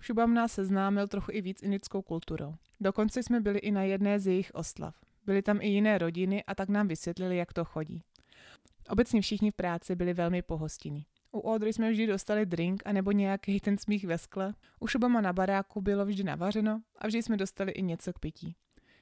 Šubam 0.00 0.34
nás 0.34 0.52
seznámil 0.52 1.08
trochu 1.08 1.32
i 1.32 1.40
víc 1.40 1.62
indickou 1.62 2.02
kulturou. 2.02 2.54
Dokonce 2.80 3.22
jsme 3.22 3.40
byli 3.40 3.58
i 3.58 3.70
na 3.70 3.82
jedné 3.82 4.20
z 4.20 4.26
jejich 4.26 4.50
oslav. 4.54 4.94
Byly 5.26 5.42
tam 5.42 5.58
i 5.62 5.68
jiné 5.68 5.98
rodiny 5.98 6.44
a 6.44 6.54
tak 6.54 6.68
nám 6.68 6.88
vysvětlili, 6.88 7.36
jak 7.36 7.52
to 7.52 7.64
chodí. 7.64 8.02
Obecně 8.88 9.20
všichni 9.20 9.50
v 9.50 9.54
práci 9.54 9.96
byli 9.96 10.14
velmi 10.14 10.42
pohostinní. 10.42 11.06
U 11.32 11.40
Audrey 11.40 11.72
jsme 11.72 11.90
vždy 11.90 12.06
dostali 12.06 12.46
drink 12.46 12.82
a 12.86 12.92
nebo 12.92 13.12
nějaký 13.12 13.60
ten 13.60 13.78
smích 13.78 14.04
ve 14.04 14.18
skle. 14.18 14.54
U 14.80 14.86
Šubama 14.86 15.20
na 15.20 15.32
baráku 15.32 15.80
bylo 15.80 16.06
vždy 16.06 16.24
navařeno 16.24 16.82
a 16.98 17.06
vždy 17.06 17.22
jsme 17.22 17.36
dostali 17.36 17.72
i 17.72 17.82
něco 17.82 18.12
k 18.12 18.18
pití. 18.18 18.56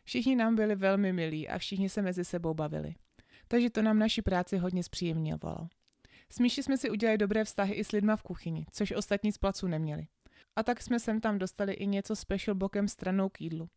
Všichni 0.05 0.37
nám 0.37 0.57
byli 0.57 0.77
velmi 0.77 1.13
milí 1.13 1.49
a 1.49 1.59
všichni 1.59 1.89
se 1.89 2.03
mezi 2.03 2.25
sebou 2.25 2.55
bavili. 2.55 2.95
Takže 3.49 3.71
to 3.71 3.83
nám 3.83 3.99
naši 3.99 4.23
práci 4.23 4.57
hodně 4.57 4.83
zpříjemňovalo. 4.83 5.69
S 6.31 6.39
Míši 6.39 6.63
jsme 6.63 6.77
si 6.77 6.91
udělali 6.91 7.19
dobré 7.19 7.45
vztahy 7.45 7.75
i 7.75 7.85
s 7.85 7.93
lidma 7.93 8.17
v 8.17 8.23
kuchyni, 8.23 8.67
což 8.73 8.93
ostatní 8.93 9.33
z 9.33 9.39
placu 9.39 9.67
neměli. 9.67 10.07
A 10.59 10.63
tak 10.63 10.83
jsme 10.83 11.01
sem 11.01 11.21
tam 11.21 11.39
dostali 11.39 11.73
i 11.73 11.87
něco 11.87 12.17
special 12.17 12.55
bokem 12.55 12.89
stranou 12.89 13.29
k 13.29 13.41
jídlu. 13.41 13.69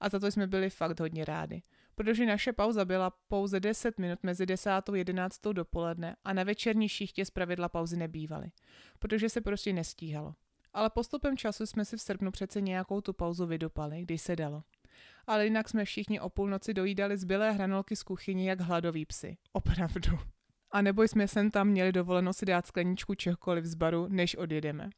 A 0.00 0.08
za 0.08 0.18
to 0.18 0.30
jsme 0.30 0.46
byli 0.46 0.70
fakt 0.70 1.00
hodně 1.00 1.24
rádi. 1.24 1.62
Protože 1.94 2.26
naše 2.26 2.52
pauza 2.52 2.84
byla 2.84 3.10
pouze 3.28 3.60
10 3.60 3.98
minut 3.98 4.18
mezi 4.22 4.46
10. 4.46 4.70
a 4.70 4.82
11. 4.96 5.40
dopoledne 5.52 6.16
a 6.24 6.32
na 6.32 6.42
večerní 6.42 6.88
šichtě 6.88 7.24
pravidla 7.32 7.68
pauzy 7.68 7.96
nebývaly. 7.96 8.50
Protože 8.98 9.28
se 9.28 9.40
prostě 9.40 9.72
nestíhalo. 9.72 10.34
Ale 10.72 10.90
postupem 10.90 11.36
času 11.36 11.66
jsme 11.66 11.84
si 11.84 11.96
v 11.96 12.00
srpnu 12.00 12.30
přece 12.30 12.60
nějakou 12.60 13.00
tu 13.00 13.12
pauzu 13.12 13.46
vydupali, 13.46 14.02
když 14.02 14.22
se 14.22 14.36
dalo. 14.36 14.62
Ale 15.26 15.44
jinak 15.44 15.68
jsme 15.68 15.84
všichni 15.84 16.20
o 16.20 16.28
půlnoci 16.28 16.74
dojídali 16.74 17.16
zbylé 17.16 17.52
hranolky 17.52 17.96
z 17.96 18.02
kuchyni 18.02 18.48
jak 18.48 18.60
hladoví 18.60 19.06
psy. 19.06 19.36
Opravdu. 19.52 20.18
A 20.70 20.82
nebo 20.82 21.02
jsme 21.02 21.28
sem 21.28 21.50
tam 21.50 21.68
měli 21.68 21.92
dovoleno 21.92 22.32
si 22.32 22.46
dát 22.46 22.66
skleničku 22.66 23.14
čehokoliv 23.14 23.64
z 23.64 23.74
baru, 23.74 24.06
než 24.08 24.36
odjedeme. 24.36 24.90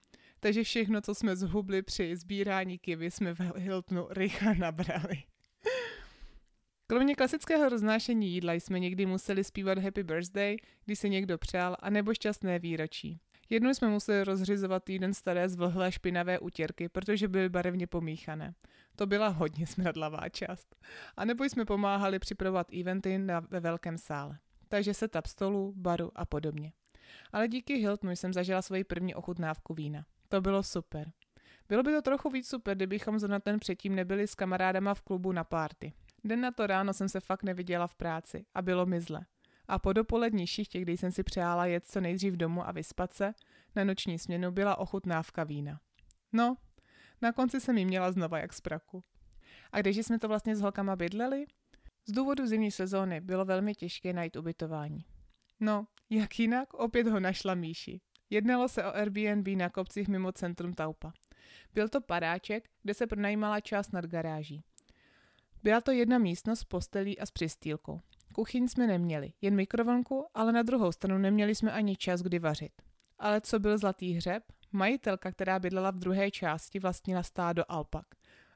Takže 0.45 0.65
všechno, 0.65 1.01
co 1.01 1.15
jsme 1.15 1.37
zhubli 1.37 1.83
při 1.83 2.17
sbírání 2.17 2.79
kivy, 2.79 3.11
jsme 3.11 3.35
v 3.35 3.41
Hiltonu 3.57 4.07
rychle 4.11 4.55
nabrali. 4.55 5.23
Kromě 6.87 7.15
klasického 7.15 7.69
roznášení 7.69 8.33
jídla 8.33 8.53
jsme 8.53 8.79
někdy 8.79 9.07
museli 9.07 9.45
zpívat 9.45 9.79
Happy 9.79 10.03
Birthday, 10.03 10.57
když 10.85 10.99
se 10.99 11.09
někdo 11.09 11.39
přál, 11.39 11.77
anebo 11.81 12.15
šťastné 12.15 12.59
výročí. 12.59 13.21
Jednou 13.51 13.75
jsme 13.75 13.89
museli 13.89 14.25
rozřizovat 14.25 14.85
týden 14.85 15.15
staré 15.15 15.49
zvlhlé 15.49 15.93
špinavé 15.93 16.39
utěrky, 16.39 16.89
protože 16.89 17.29
byly 17.29 17.49
barevně 17.49 17.87
pomíchané. 17.87 18.55
To 18.97 19.07
byla 19.07 19.29
hodně 19.29 19.67
smradlavá 19.67 20.29
část. 20.29 20.77
A 21.17 21.25
nebo 21.25 21.45
jsme 21.45 21.65
pomáhali 21.65 22.19
připravovat 22.19 22.73
eventy 22.81 23.19
na, 23.19 23.41
ve 23.41 23.61
velkém 23.61 23.99
sále. 23.99 24.39
Takže 24.69 24.95
setup 24.95 25.27
stolu, 25.27 25.73
baru 25.77 26.11
a 26.15 26.25
podobně. 26.25 26.73
Ale 27.33 27.49
díky 27.49 27.75
Hiltonu 27.75 28.13
jsem 28.13 28.33
zažila 28.33 28.63
svoji 28.63 28.85
první 28.85 29.15
ochutnávku 29.15 29.75
vína. 29.75 30.05
To 30.33 30.41
bylo 30.41 30.63
super. 30.63 31.13
Bylo 31.69 31.83
by 31.83 31.93
to 31.93 32.03
trochu 32.03 32.31
víc 32.31 32.49
super, 32.49 32.77
kdybychom 32.77 33.19
zrovna 33.19 33.41
ten 33.41 33.59
předtím 33.59 33.95
nebyli 33.95 34.27
s 34.27 34.35
kamarádama 34.35 34.95
v 34.95 35.01
klubu 35.01 35.33
na 35.33 35.45
párty. 35.45 35.93
Den 36.25 36.41
na 36.41 36.51
to 36.51 36.67
ráno 36.67 36.93
jsem 36.93 37.09
se 37.09 37.21
fakt 37.21 37.43
neviděla 37.43 37.87
v 37.87 37.95
práci 37.95 38.45
a 38.55 38.63
bylo 38.63 38.87
mi 38.87 39.01
zle. 39.01 39.27
A 39.69 39.79
po 39.79 39.93
dopolední 39.93 40.47
šichtě, 40.47 40.81
kdy 40.81 40.97
jsem 40.97 41.13
si 41.13 41.23
přála 41.23 41.67
jet 41.67 41.87
co 41.87 42.01
nejdřív 42.01 42.35
domů 42.35 42.69
a 42.69 42.73
vyspat 42.73 43.13
se, 43.13 43.33
na 43.77 43.85
noční 43.85 44.19
směnu 44.19 44.51
byla 44.51 44.79
ochutnávka 44.79 45.45
vína. 45.45 45.81
No, 46.33 46.57
na 47.23 47.33
konci 47.33 47.61
jsem 47.61 47.79
ji 47.79 47.85
měla 47.85 48.13
znova 48.13 48.39
jak 48.39 48.53
z 48.53 48.61
praku. 48.61 49.05
A 49.73 49.81
když 49.81 49.97
jsme 49.97 50.19
to 50.19 50.29
vlastně 50.29 50.57
s 50.57 50.61
holkama 50.61 50.97
bydleli? 50.97 51.45
Z 52.07 52.13
důvodu 52.13 52.47
zimní 52.47 52.71
sezóny 52.71 53.21
bylo 53.21 53.45
velmi 53.45 53.75
těžké 53.75 54.13
najít 54.13 54.37
ubytování. 54.37 55.05
No, 55.61 55.87
jak 56.11 56.39
jinak, 56.39 56.75
opět 56.75 57.09
ho 57.09 57.21
našla 57.21 57.55
Míši. 57.55 58.01
Jednalo 58.33 58.69
se 58.69 58.85
o 58.85 58.97
Airbnb 58.97 59.49
na 59.49 59.69
kopcích 59.69 60.09
mimo 60.09 60.33
centrum 60.33 60.73
Taupa. 60.75 61.13
Byl 61.75 61.89
to 61.89 62.01
paráček, 62.01 62.71
kde 62.83 62.95
se 62.95 63.07
pronajímala 63.07 63.61
část 63.61 63.93
nad 63.93 64.07
garáží. 64.07 64.65
Byla 65.63 65.81
to 65.81 65.91
jedna 65.91 66.19
místnost 66.19 66.61
s 66.61 66.65
postelí 66.65 67.19
a 67.19 67.27
s 67.27 67.31
přistýlkou. 67.31 68.01
Kuchyň 68.35 68.69
jsme 68.69 68.87
neměli, 68.87 69.33
jen 69.41 69.55
mikrovlnku, 69.55 70.27
ale 70.35 70.53
na 70.53 70.63
druhou 70.63 70.93
stranu 70.93 71.19
neměli 71.19 71.55
jsme 71.55 71.73
ani 71.73 71.97
čas, 71.97 72.23
kdy 72.23 72.39
vařit. 72.39 72.73
Ale 73.19 73.41
co 73.41 73.59
byl 73.59 73.79
zlatý 73.79 74.13
hřeb? 74.13 74.43
Majitelka, 74.73 75.33
která 75.33 75.59
bydlela 75.59 75.91
v 75.91 75.99
druhé 75.99 76.31
části, 76.31 76.79
vlastnila 76.79 77.23
stádo 77.23 77.65
alpak. 77.69 78.07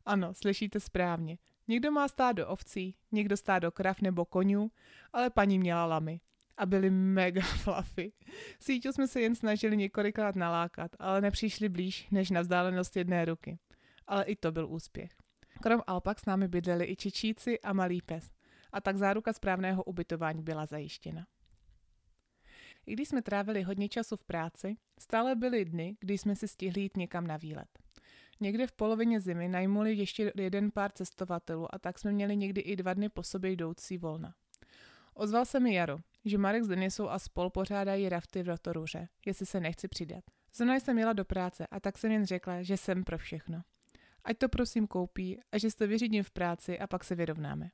Ano, 0.05 0.35
slyšíte 0.35 0.81
správně. 0.81 1.39
Někdo 1.69 1.91
má 1.91 2.09
stádo 2.09 2.49
ovcí, 2.49 2.95
někdo 3.13 3.37
stádo 3.37 3.71
krav 3.73 4.01
nebo 4.01 4.25
konňů, 4.25 4.71
ale 5.13 5.31
paní 5.31 5.59
měla 5.59 5.87
lamy. 5.87 6.21
A 6.57 6.67
byly 6.67 6.91
mega 6.91 7.43
fluffy. 7.63 8.13
Síťu 8.61 8.93
jsme 8.93 9.09
se 9.09 9.21
jen 9.21 9.35
snažili 9.35 9.77
několikrát 9.77 10.37
nalákat, 10.37 10.91
ale 10.99 11.21
nepřišli 11.21 11.69
blíž 11.69 12.09
než 12.11 12.31
na 12.31 12.41
vzdálenost 12.41 12.97
jedné 12.97 13.25
ruky. 13.25 13.59
Ale 14.07 14.25
i 14.25 14.37
to 14.37 14.53
byl 14.53 14.69
úspěch. 14.69 15.11
Krom 15.63 15.83
alpak 15.87 16.21
s 16.21 16.27
námi 16.27 16.49
bydleli 16.49 16.85
i 16.85 16.97
čičíci 16.97 17.61
a 17.61 17.73
malý 17.73 18.03
pes. 18.03 18.31
A 18.73 18.81
tak 18.81 18.97
záruka 18.97 19.33
správného 19.33 19.85
ubytování 19.85 20.43
byla 20.43 20.67
zajištěna. 20.67 21.27
I 22.87 22.93
když 22.93 23.09
jsme 23.09 23.23
trávili 23.23 23.63
hodně 23.63 23.89
času 23.89 24.17
v 24.17 24.25
práci, 24.25 24.77
stále 24.99 25.35
byly 25.35 25.65
dny, 25.65 25.97
kdy 26.01 26.19
jsme 26.19 26.37
si 26.37 26.49
stihli 26.49 26.81
jít 26.81 26.97
někam 26.97 27.27
na 27.27 27.37
výlet. 27.37 27.69
Někde 28.41 28.67
v 28.67 28.73
polovině 28.73 29.21
zimy 29.21 29.49
najmuli 29.49 29.95
ještě 29.95 30.33
jeden 30.37 30.71
pár 30.71 30.93
cestovatelů 30.93 31.75
a 31.75 31.79
tak 31.79 31.99
jsme 31.99 32.13
měli 32.13 32.37
někdy 32.37 32.61
i 32.61 32.77
dva 32.77 32.95
dny 32.95 33.09
po 33.09 33.23
sobě 33.23 33.51
jdoucí 33.51 33.99
volna. 33.99 34.35
Ozval 35.19 35.45
se 35.45 35.61
mi 35.61 35.75
Jaro, 35.75 35.99
že 36.25 36.39
Marek 36.39 36.65
s 36.65 36.69
Denisou 36.69 37.09
a 37.09 37.19
spol 37.19 37.51
pořádají 37.51 38.09
rafty 38.09 38.43
v 38.43 38.49
Rotoruře, 38.49 39.09
jestli 39.27 39.47
se 39.47 39.61
nechci 39.61 39.89
přidat. 39.89 40.25
Zrovna 40.55 40.75
jsem 40.75 40.99
jela 40.99 41.13
do 41.13 41.25
práce 41.25 41.67
a 41.67 41.81
tak 41.81 41.99
jsem 41.99 42.13
jen 42.13 42.27
řekla, 42.27 42.63
že 42.63 42.77
jsem 42.77 43.05
pro 43.05 43.19
všechno. 43.19 43.63
Ať 44.25 44.39
to 44.39 44.49
prosím 44.49 44.87
koupí 44.87 45.41
a 45.53 45.59
že 45.59 45.71
si 45.71 45.77
to 45.77 45.87
vyřídím 45.87 46.23
v 46.23 46.31
práci 46.31 46.79
a 46.79 46.87
pak 46.87 47.05
se 47.05 47.15
vyrovnáme. 47.15 47.71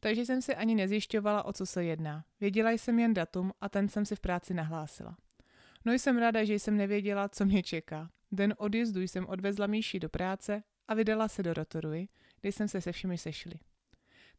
Takže 0.00 0.26
jsem 0.26 0.42
si 0.42 0.54
ani 0.54 0.74
nezjišťovala, 0.74 1.42
o 1.42 1.52
co 1.52 1.66
se 1.66 1.84
jedná. 1.84 2.24
Věděla 2.40 2.70
jsem 2.70 2.98
jen 2.98 3.14
datum 3.14 3.52
a 3.60 3.68
ten 3.68 3.88
jsem 3.88 4.06
si 4.06 4.16
v 4.16 4.20
práci 4.20 4.54
nahlásila. 4.54 5.16
No 5.84 5.92
jsem 5.92 6.18
ráda, 6.18 6.44
že 6.44 6.54
jsem 6.54 6.76
nevěděla, 6.76 7.28
co 7.28 7.44
mě 7.44 7.62
čeká. 7.62 8.10
Den 8.32 8.54
odjezdu 8.58 9.00
jsem 9.00 9.26
odvezla 9.26 9.66
Míši 9.66 10.00
do 10.00 10.08
práce 10.08 10.62
a 10.88 10.94
vydala 10.94 11.28
se 11.28 11.42
do 11.42 11.54
Rotoruji, 11.54 12.08
kde 12.40 12.52
jsem 12.52 12.68
se 12.68 12.80
se 12.80 12.92
všemi 12.92 13.18
sešli. 13.18 13.54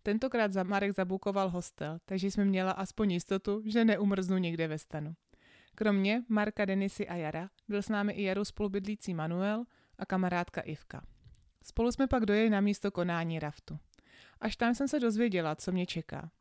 Tentokrát 0.03 0.51
za 0.51 0.63
Marek 0.63 0.95
zabukoval 0.95 1.49
hostel, 1.49 1.99
takže 2.05 2.31
jsme 2.31 2.45
měla 2.45 2.71
aspoň 2.71 3.11
jistotu, 3.11 3.61
že 3.65 3.85
neumrznu 3.85 4.37
někde 4.37 4.67
ve 4.67 4.77
stanu. 4.77 5.15
Kromě 5.75 6.23
Marka, 6.29 6.65
Denisy 6.65 7.07
a 7.07 7.15
Jara 7.15 7.49
byl 7.67 7.81
s 7.81 7.89
námi 7.89 8.13
i 8.13 8.23
Jaru 8.23 8.45
spolubydlící 8.45 9.13
Manuel 9.13 9.65
a 9.97 10.05
kamarádka 10.05 10.61
Ivka. 10.61 11.05
Spolu 11.63 11.91
jsme 11.91 12.07
pak 12.07 12.25
dojeli 12.25 12.49
na 12.49 12.61
místo 12.61 12.91
konání 12.91 13.39
raftu. 13.39 13.79
Až 14.39 14.55
tam 14.55 14.75
jsem 14.75 14.87
se 14.87 14.99
dozvěděla, 14.99 15.55
co 15.55 15.71
mě 15.71 15.85
čeká. 15.85 16.31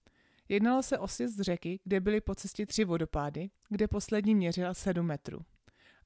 Jednalo 0.48 0.82
se 0.82 0.98
o 0.98 1.08
sjezd 1.08 1.40
řeky, 1.40 1.80
kde 1.84 2.00
byly 2.00 2.20
po 2.20 2.34
cestě 2.34 2.66
tři 2.66 2.84
vodopády, 2.84 3.50
kde 3.68 3.88
poslední 3.88 4.34
měřila 4.34 4.74
7 4.74 5.06
metrů. 5.06 5.44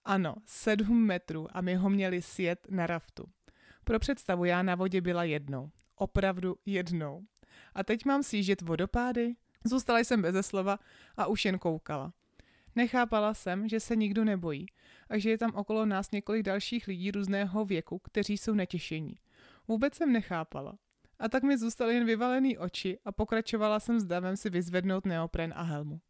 Ano, 0.04 0.34
7 0.46 1.06
metrů 1.06 1.48
a 1.50 1.60
my 1.60 1.75
ho 1.75 1.90
měli 1.90 2.22
sjet 2.22 2.66
na 2.70 2.86
raftu. 2.86 3.25
Pro 3.84 3.98
představu 3.98 4.44
já 4.44 4.62
na 4.62 4.75
vodě 4.75 5.00
byla 5.00 5.25
jednou. 5.25 5.70
Opravdu 5.96 6.56
jednou. 6.66 7.25
A 7.75 7.84
teď 7.84 8.04
mám 8.04 8.22
sjíždět 8.22 8.62
vodopády? 8.62 9.34
Zůstala 9.64 9.98
jsem 9.98 10.22
beze 10.22 10.42
slova 10.42 10.78
a 11.16 11.26
už 11.26 11.44
jen 11.44 11.58
koukala. 11.58 12.12
Nechápala 12.76 13.34
jsem, 13.34 13.68
že 13.68 13.80
se 13.80 13.96
nikdo 13.96 14.25
nebojí 14.25 14.66
a 15.10 15.18
že 15.18 15.30
je 15.30 15.38
tam 15.38 15.54
okolo 15.54 15.86
nás 15.86 16.10
několik 16.10 16.42
dalších 16.42 16.86
lidí 16.86 17.10
různého 17.10 17.64
věku, 17.64 17.98
kteří 17.98 18.38
jsou 18.38 18.54
netěšení. 18.54 19.14
Vůbec 19.68 19.94
jsem 19.94 20.12
nechápala. 20.12 20.78
A 21.18 21.28
tak 21.28 21.42
mi 21.42 21.58
zůstaly 21.58 21.94
jen 21.94 22.06
vyvalený 22.06 22.58
oči 22.58 22.98
a 23.04 23.12
pokračovala 23.12 23.80
jsem 23.80 24.00
s 24.00 24.04
davem 24.04 24.36
si 24.36 24.50
vyzvednout 24.50 25.06
neopren 25.06 25.52
a 25.56 25.62
helmu. 25.62 26.00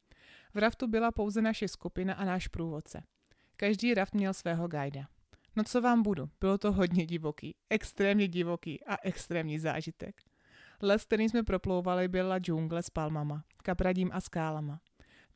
V 0.55 0.59
raftu 0.59 0.87
byla 0.87 1.13
pouze 1.13 1.43
naše 1.43 1.69
skupina 1.69 2.15
a 2.15 2.25
náš 2.25 2.49
průvodce. 2.49 3.03
Každý 3.57 3.95
raft 3.95 4.15
měl 4.15 4.35
svého 4.35 4.69
guida. 4.69 5.09
No 5.57 5.65
co 5.65 5.81
vám 5.81 6.03
budu, 6.03 6.31
bylo 6.41 6.59
to 6.59 6.73
hodně 6.73 7.07
divoký, 7.07 7.55
extrémně 7.71 8.29
divoký 8.29 8.85
a 8.85 8.97
extrémní 9.03 9.59
zážitek. 9.59 10.23
Les, 10.83 11.05
který 11.05 11.29
jsme 11.29 11.43
proplouvali, 11.43 12.09
byla 12.09 12.39
džungle 12.39 12.83
s 12.83 12.91
palmama, 12.91 13.45
kapradím 13.63 14.11
a 14.13 14.21
skálama. 14.21 14.81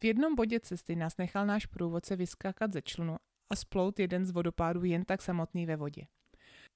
V 0.00 0.04
jednom 0.04 0.34
bodě 0.34 0.60
cesty 0.60 0.96
nás 0.96 1.16
nechal 1.16 1.46
náš 1.46 1.66
průvodce 1.66 2.16
vyskákat 2.16 2.72
ze 2.72 2.82
člunu 2.82 3.16
a 3.50 3.56
splout 3.56 3.98
jeden 3.98 4.26
z 4.26 4.30
vodopádů 4.30 4.84
jen 4.84 5.04
tak 5.04 5.22
samotný 5.22 5.66
ve 5.66 5.76
vodě. 5.76 6.06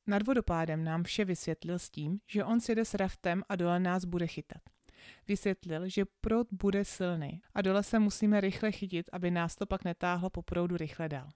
Nad 0.06 0.26
vodopádem 0.26 0.84
nám 0.84 1.02
vše 1.02 1.24
vysvětlil 1.24 1.78
s 1.78 1.90
tím, 1.90 2.18
že 2.26 2.44
on 2.44 2.60
sjede 2.60 2.84
s 2.84 2.94
raftem 2.94 3.42
a 3.48 3.56
dole 3.56 3.80
nás 3.80 4.04
bude 4.04 4.26
chytat. 4.26 4.62
Vysvětlil, 5.28 5.88
že 5.88 6.04
proud 6.20 6.46
bude 6.52 6.84
silný 6.84 7.42
a 7.54 7.62
dole 7.62 7.82
se 7.82 7.98
musíme 7.98 8.40
rychle 8.40 8.72
chytit, 8.72 9.06
aby 9.12 9.30
nás 9.30 9.56
to 9.56 9.66
pak 9.66 9.84
netáhlo 9.84 10.30
po 10.30 10.42
proudu 10.42 10.76
rychle 10.76 11.08
dál. 11.08 11.28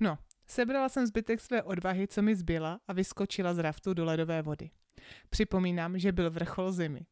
No, 0.00 0.18
sebrala 0.46 0.88
jsem 0.88 1.06
zbytek 1.06 1.40
své 1.40 1.62
odvahy, 1.62 2.08
co 2.08 2.22
mi 2.22 2.36
zbyla 2.36 2.80
a 2.88 2.92
vyskočila 2.92 3.54
z 3.54 3.58
raftu 3.58 3.94
do 3.94 4.04
ledové 4.04 4.42
vody. 4.42 4.70
Připomínám, 5.30 5.98
že 5.98 6.12
byl 6.12 6.30
vrchol 6.30 6.72
zimy. 6.72 7.06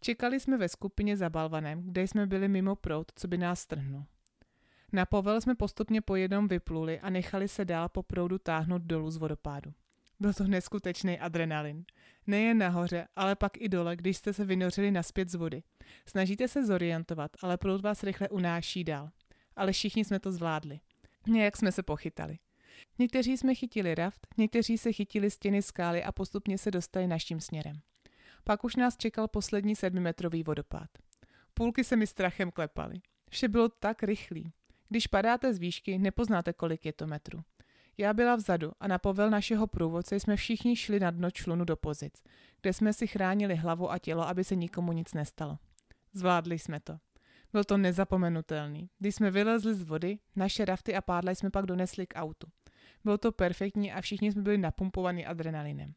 Čekali 0.00 0.40
jsme 0.40 0.58
ve 0.58 0.68
skupině 0.68 1.16
za 1.16 1.30
balvanem, 1.30 1.82
kde 1.82 2.02
jsme 2.02 2.26
byli 2.26 2.48
mimo 2.48 2.76
prout, 2.76 3.12
co 3.16 3.28
by 3.28 3.38
nás 3.38 3.60
strhnul. 3.60 4.04
Na 4.92 5.06
povel 5.06 5.40
jsme 5.40 5.54
postupně 5.54 6.00
po 6.00 6.16
jednom 6.16 6.48
vypluli 6.48 7.00
a 7.00 7.10
nechali 7.10 7.48
se 7.48 7.64
dál 7.64 7.88
po 7.88 8.02
proudu 8.02 8.38
táhnout 8.38 8.82
dolů 8.82 9.10
z 9.10 9.16
vodopádu. 9.16 9.72
Byl 10.20 10.34
to 10.34 10.44
neskutečný 10.44 11.18
adrenalin. 11.18 11.84
Nejen 12.26 12.58
nahoře, 12.58 13.06
ale 13.16 13.36
pak 13.36 13.52
i 13.56 13.68
dole, 13.68 13.96
když 13.96 14.16
jste 14.16 14.32
se 14.32 14.44
vynořili 14.44 14.90
naspět 14.90 15.28
z 15.28 15.34
vody. 15.34 15.62
Snažíte 16.06 16.48
se 16.48 16.66
zorientovat, 16.66 17.30
ale 17.42 17.56
proud 17.56 17.80
vás 17.80 18.02
rychle 18.02 18.28
unáší 18.28 18.84
dál. 18.84 19.10
Ale 19.56 19.72
všichni 19.72 20.04
jsme 20.04 20.20
to 20.20 20.32
zvládli. 20.32 20.80
Nějak 21.26 21.56
jsme 21.56 21.72
se 21.72 21.82
pochytali. 21.82 22.38
Někteří 22.98 23.36
jsme 23.36 23.54
chytili 23.54 23.94
raft, 23.94 24.26
někteří 24.36 24.78
se 24.78 24.92
chytili 24.92 25.30
stěny 25.30 25.62
skály 25.62 26.04
a 26.04 26.12
postupně 26.12 26.58
se 26.58 26.70
dostali 26.70 27.06
naším 27.06 27.40
směrem. 27.40 27.80
Pak 28.44 28.64
už 28.64 28.76
nás 28.76 28.96
čekal 28.96 29.28
poslední 29.28 29.76
sedmimetrový 29.76 30.42
vodopád. 30.42 30.88
Půlky 31.54 31.84
se 31.84 31.96
mi 31.96 32.06
strachem 32.06 32.50
klepaly. 32.50 33.00
Vše 33.30 33.48
bylo 33.48 33.68
tak 33.68 34.02
rychlý. 34.02 34.52
Když 34.88 35.06
padáte 35.06 35.54
z 35.54 35.58
výšky, 35.58 35.98
nepoznáte, 35.98 36.52
kolik 36.52 36.86
je 36.86 36.92
to 36.92 37.06
metrů. 37.06 37.40
Já 37.98 38.14
byla 38.14 38.36
vzadu 38.36 38.72
a 38.80 38.88
na 38.88 38.98
povel 38.98 39.30
našeho 39.30 39.66
průvodce 39.66 40.20
jsme 40.20 40.36
všichni 40.36 40.76
šli 40.76 41.00
na 41.00 41.10
dno 41.10 41.30
člunu 41.30 41.64
do 41.64 41.76
pozic, 41.76 42.22
kde 42.60 42.72
jsme 42.72 42.92
si 42.92 43.06
chránili 43.06 43.54
hlavu 43.54 43.90
a 43.90 43.98
tělo, 43.98 44.28
aby 44.28 44.44
se 44.44 44.56
nikomu 44.56 44.92
nic 44.92 45.14
nestalo. 45.14 45.58
Zvládli 46.12 46.58
jsme 46.58 46.80
to. 46.80 46.98
Byl 47.52 47.64
to 47.64 47.76
nezapomenutelný. 47.76 48.90
Když 48.98 49.14
jsme 49.14 49.30
vylezli 49.30 49.74
z 49.74 49.82
vody, 49.82 50.18
naše 50.36 50.64
rafty 50.64 50.94
a 50.94 51.00
pádla 51.00 51.32
jsme 51.32 51.50
pak 51.50 51.66
donesli 51.66 52.06
k 52.06 52.14
autu. 52.16 52.46
Bylo 53.06 53.18
to 53.18 53.32
perfektní 53.32 53.92
a 53.92 54.00
všichni 54.00 54.32
jsme 54.32 54.42
byli 54.42 54.58
napumpovaní 54.58 55.26
adrenalinem. 55.26 55.94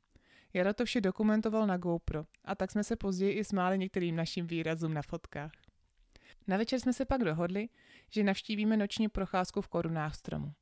Jara 0.53 0.73
to 0.73 0.85
vše 0.85 1.01
dokumentoval 1.01 1.67
na 1.67 1.77
GoPro 1.77 2.25
a 2.45 2.55
tak 2.55 2.71
jsme 2.71 2.83
se 2.83 2.95
později 2.95 3.33
i 3.33 3.43
smáli 3.43 3.77
některým 3.77 4.15
našim 4.15 4.47
výrazům 4.47 4.93
na 4.93 5.01
fotkách. 5.01 5.51
Na 6.47 6.57
večer 6.57 6.79
jsme 6.79 6.93
se 6.93 7.05
pak 7.05 7.23
dohodli, 7.23 7.69
že 8.09 8.23
navštívíme 8.23 8.77
noční 8.77 9.07
procházku 9.07 9.61
v 9.61 9.67
korunách 9.67 10.15
stromu. 10.15 10.53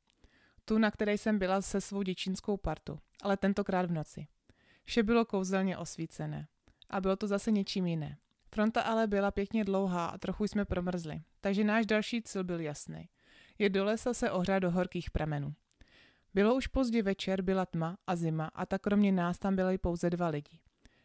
Tu, 0.64 0.78
na 0.78 0.90
které 0.90 1.18
jsem 1.18 1.38
byla 1.38 1.62
se 1.62 1.80
svou 1.80 2.02
děčínskou 2.02 2.56
partou, 2.56 2.98
ale 3.22 3.36
tentokrát 3.36 3.86
v 3.86 3.92
noci. 3.92 4.26
Vše 4.84 5.02
bylo 5.02 5.24
kouzelně 5.24 5.76
osvícené. 5.76 6.48
A 6.90 7.00
bylo 7.00 7.16
to 7.16 7.26
zase 7.26 7.50
něčím 7.50 7.86
jiné. 7.86 8.18
Fronta 8.50 8.82
ale 8.82 9.06
byla 9.06 9.30
pěkně 9.30 9.64
dlouhá 9.64 10.06
a 10.06 10.18
trochu 10.18 10.44
jsme 10.44 10.64
promrzli, 10.64 11.20
takže 11.40 11.64
náš 11.64 11.86
další 11.86 12.22
cíl 12.22 12.44
byl 12.44 12.60
jasný. 12.60 13.08
Je 13.58 13.70
do 13.70 13.84
lesa 13.84 14.14
se 14.14 14.30
ohřát 14.30 14.62
do 14.62 14.70
horkých 14.70 15.10
pramenů. 15.10 15.54
Bylo 16.38 16.54
už 16.54 16.66
pozdě 16.66 17.02
večer, 17.02 17.42
byla 17.42 17.66
tma 17.66 17.98
a 18.06 18.16
zima 18.16 18.50
a 18.54 18.66
tak 18.66 18.82
kromě 18.82 19.12
nás 19.12 19.38
tam 19.38 19.56
byli 19.56 19.78
pouze 19.78 20.10
dva 20.10 20.28
lidi. 20.28 20.58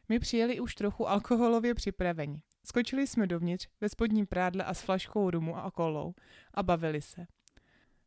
My 0.10 0.20
přijeli 0.20 0.60
už 0.60 0.76
trochu 0.76 1.10
alkoholově 1.10 1.74
připraveni. 1.74 2.44
Skočili 2.66 3.08
jsme 3.08 3.28
dovnitř 3.28 3.68
ve 3.82 3.90
spodním 3.90 4.28
prádle 4.28 4.64
a 4.64 4.74
s 4.74 4.82
flaškou 4.82 5.30
rumu 5.30 5.58
a 5.58 5.72
kolou 5.72 6.14
a 6.54 6.64
bavili 6.64 7.02
se. 7.02 7.26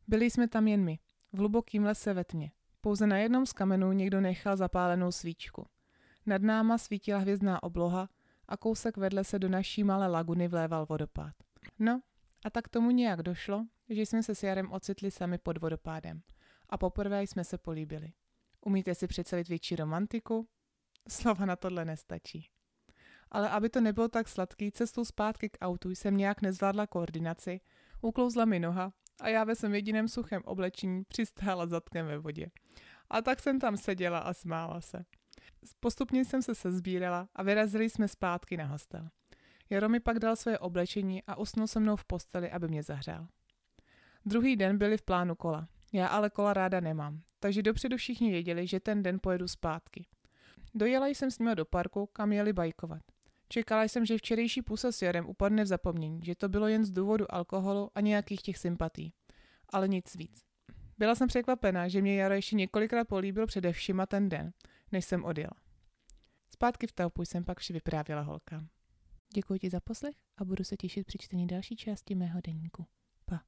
Byli 0.07 0.29
jsme 0.29 0.47
tam 0.47 0.67
jen 0.67 0.83
my, 0.83 0.99
v 1.33 1.37
hlubokým 1.37 1.83
lese 1.83 2.13
ve 2.13 2.23
tmě. 2.23 2.51
Pouze 2.81 3.07
na 3.07 3.17
jednom 3.17 3.45
z 3.45 3.53
kamenů 3.53 3.91
někdo 3.91 4.21
nechal 4.21 4.57
zapálenou 4.57 5.11
svíčku. 5.11 5.67
Nad 6.25 6.41
náma 6.41 6.77
svítila 6.77 7.19
hvězdná 7.19 7.63
obloha 7.63 8.09
a 8.47 8.57
kousek 8.57 8.97
vedle 8.97 9.23
se 9.23 9.39
do 9.39 9.49
naší 9.49 9.83
malé 9.83 10.07
laguny 10.07 10.47
vléval 10.47 10.85
vodopád. 10.89 11.33
No, 11.79 12.01
a 12.45 12.49
tak 12.49 12.67
tomu 12.67 12.91
nějak 12.91 13.21
došlo, 13.21 13.65
že 13.89 14.01
jsme 14.01 14.23
se 14.23 14.35
s 14.35 14.43
Jarem 14.43 14.71
ocitli 14.71 15.11
sami 15.11 15.37
pod 15.37 15.57
vodopádem. 15.57 16.21
A 16.69 16.77
poprvé 16.77 17.23
jsme 17.23 17.43
se 17.43 17.57
políbili. 17.57 18.13
Umíte 18.65 18.95
si 18.95 19.07
představit 19.07 19.47
větší 19.47 19.75
romantiku? 19.75 20.47
Slova 21.09 21.45
na 21.45 21.55
tohle 21.55 21.85
nestačí. 21.85 22.49
Ale 23.31 23.49
aby 23.49 23.69
to 23.69 23.81
nebylo 23.81 24.07
tak 24.07 24.27
sladký, 24.27 24.71
cestou 24.71 25.05
zpátky 25.05 25.49
k 25.49 25.57
autu 25.61 25.89
jsem 25.89 26.17
nějak 26.17 26.41
nezvládla 26.41 26.87
koordinaci, 26.87 27.59
uklouzla 28.01 28.45
mi 28.45 28.59
noha 28.59 28.93
a 29.19 29.29
já 29.29 29.43
ve 29.43 29.55
svém 29.55 29.75
jediném 29.75 30.07
suchém 30.07 30.41
oblečení 30.45 31.03
přistála 31.03 31.67
zadkem 31.67 32.05
ve 32.05 32.17
vodě. 32.17 32.51
A 33.09 33.21
tak 33.21 33.39
jsem 33.39 33.59
tam 33.59 33.77
seděla 33.77 34.19
a 34.19 34.33
smála 34.33 34.81
se. 34.81 35.05
Postupně 35.79 36.25
jsem 36.25 36.41
se 36.41 36.55
sezbírala 36.55 37.29
a 37.35 37.43
vyrazili 37.43 37.89
jsme 37.89 38.07
zpátky 38.07 38.57
na 38.57 38.65
hostel. 38.65 39.09
Jaro 39.69 39.89
mi 39.89 39.99
pak 39.99 40.19
dal 40.19 40.35
své 40.35 40.59
oblečení 40.59 41.23
a 41.23 41.35
usnul 41.35 41.67
se 41.67 41.79
mnou 41.79 41.95
v 41.95 42.05
posteli, 42.05 42.51
aby 42.51 42.67
mě 42.67 42.83
zahřál. 42.83 43.27
Druhý 44.25 44.55
den 44.55 44.77
byli 44.77 44.97
v 44.97 45.01
plánu 45.01 45.35
kola. 45.35 45.67
Já 45.93 46.07
ale 46.07 46.29
kola 46.29 46.53
ráda 46.53 46.79
nemám, 46.79 47.21
takže 47.39 47.63
dopředu 47.63 47.97
všichni 47.97 48.31
věděli, 48.31 48.67
že 48.67 48.79
ten 48.79 49.03
den 49.03 49.19
pojedu 49.21 49.47
zpátky. 49.47 50.05
Dojela 50.73 51.07
jsem 51.07 51.31
s 51.31 51.39
nimi 51.39 51.55
do 51.55 51.65
parku, 51.65 52.05
kam 52.05 52.31
jeli 52.31 52.53
bajkovat. 52.53 53.01
Čekala 53.49 53.83
jsem, 53.83 54.05
že 54.05 54.17
včerejší 54.17 54.61
půsa 54.61 54.91
s 54.91 55.01
Jarem 55.01 55.25
upadne 55.25 55.63
v 55.63 55.67
zapomnění, 55.67 56.21
že 56.25 56.35
to 56.35 56.49
bylo 56.49 56.67
jen 56.67 56.85
z 56.85 56.91
důvodu 56.91 57.33
alkoholu 57.33 57.91
a 57.95 58.01
nějakých 58.01 58.41
těch 58.41 58.57
sympatí. 58.57 59.13
Ale 59.69 59.87
nic 59.87 60.15
víc. 60.15 60.43
Byla 60.97 61.15
jsem 61.15 61.27
překvapená, 61.27 61.87
že 61.87 62.01
mě 62.01 62.21
Jaro 62.21 62.33
ještě 62.33 62.55
několikrát 62.55 63.07
políbil 63.07 63.47
především 63.47 63.99
a 63.99 64.05
ten 64.05 64.29
den, 64.29 64.53
než 64.91 65.05
jsem 65.05 65.25
odjela. 65.25 65.53
Zpátky 66.53 66.87
v 66.87 66.91
taupu 66.91 67.25
jsem 67.25 67.43
pak 67.43 67.59
vše 67.59 67.73
vyprávěla 67.73 68.21
holkám. 68.21 68.67
Děkuji 69.33 69.59
ti 69.59 69.69
za 69.69 69.79
poslech 69.79 70.15
a 70.37 70.45
budu 70.45 70.63
se 70.63 70.77
těšit 70.77 71.07
při 71.07 71.17
čtení 71.17 71.47
další 71.47 71.75
části 71.75 72.15
mého 72.15 72.41
deníku. 72.41 72.85
Pa. 73.25 73.43